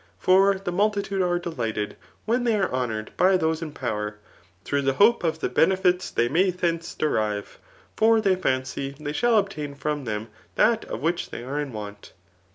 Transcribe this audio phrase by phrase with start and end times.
[0.17, 1.95] For the multitude are delighted
[2.25, 4.15] when they are honoured by those in power,
[4.63, 7.59] through the hope [of the benefits they may thence derive;]]
[7.97, 12.13] for they fancy they shall obtain from them that of which they are in want.